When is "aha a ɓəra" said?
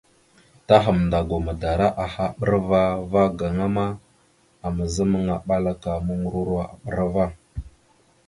2.03-2.79